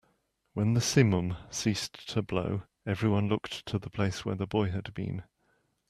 When 0.53 0.73
the 0.73 0.79
simum 0.79 1.37
ceased 1.53 2.09
to 2.09 2.23
blow, 2.23 2.63
everyone 2.87 3.27
looked 3.29 3.67
to 3.67 3.77
the 3.77 3.91
place 3.91 4.25
where 4.25 4.33
the 4.33 4.47
boy 4.47 4.71
had 4.71 4.91
been. 4.95 5.21